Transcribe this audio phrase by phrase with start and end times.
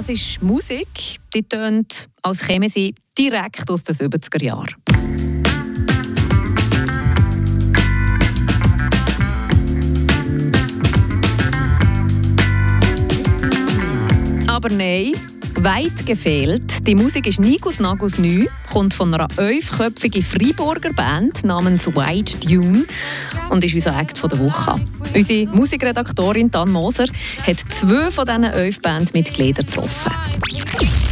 [0.00, 4.74] es ist Musik, die tönt, als käme sie direkt aus den 70er Jahren.
[14.46, 15.12] Aber nein,
[15.62, 16.86] weit gefehlt.
[16.86, 22.84] Die Musik ist Nikos Nagos neu, kommt von einer elfköpfigen Freiburger Band namens White Dune
[23.50, 24.80] und ist unser Act der Woche.
[25.14, 27.06] Unsere Musikredaktorin Dan Moser
[27.46, 30.12] hat zwei von diesen elf Bandmitgliedern getroffen.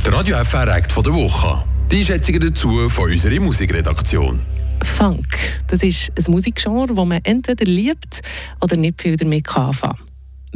[0.04, 1.64] Der Radio FR Act der Woche.
[1.90, 4.40] Die Einschätzungen dazu von unserer Musikredaktion.
[4.82, 8.20] Funk, das ist ein Musikgenre, das man entweder liebt
[8.60, 10.03] oder nicht viel damit anfangen kann.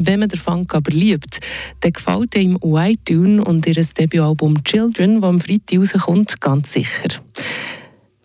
[0.01, 1.41] Wenn man den Funk aber liebt,
[1.81, 7.21] dann gefällt ihm White Dune und ihr Debütalbum Children, das am Freitag rauskommt, ganz sicher.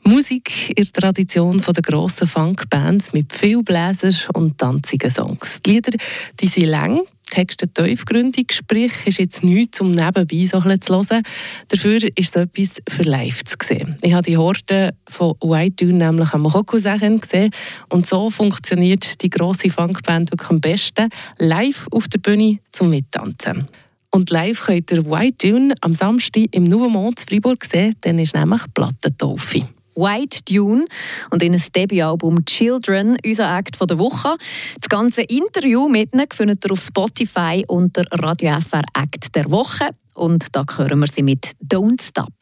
[0.04, 5.62] Musik in der Tradition der grossen Funkbands mit viel Bläsern und tanzigen Songs.
[5.66, 5.98] Die Lieder
[6.40, 7.02] die sind lang,
[7.34, 11.24] Texte tiefgründig, sprich ist jetzt nichts zum Nebenbei so zu hören.
[11.68, 13.98] Dafür ist es etwas für live zu sehen.
[14.04, 17.49] Ich habe die Horde von White Dune nämlich am Hokusachen gesehen
[17.90, 23.68] und so funktioniert die grosse Funkband wirklich am besten live auf der Bühne zum Mittanzen.
[24.12, 28.20] Und live könnt ihr White Dune am Samstag im Nouveau Monde in Fribourg sehen, dann
[28.20, 29.68] ist nämlich Plattentaufe.
[29.96, 30.86] White Dune
[31.30, 34.35] und in Debütalbum Children, unser Act der Woche.
[34.80, 39.90] Das ganze Interview mit ihnen findet ihr auf Spotify unter Radio FR Act der Woche.
[40.13, 42.34] Und da hören wir sie mit Don't Stop.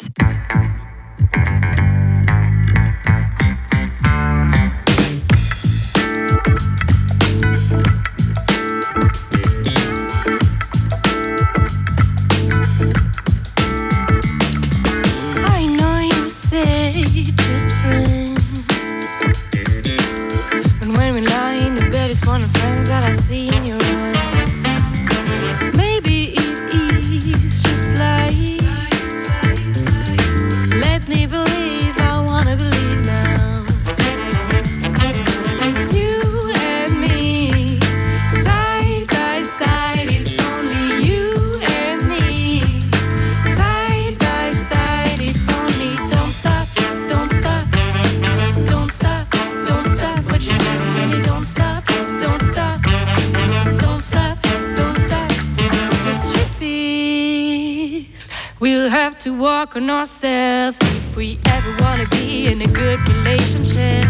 [59.21, 64.03] To walk on ourselves if we ever want to be in a good relationship.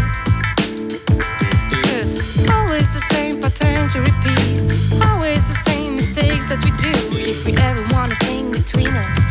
[1.84, 2.16] Cause
[2.50, 6.92] always the same pattern to repeat, always the same mistakes that we do.
[7.30, 9.21] If we ever want a thing between us,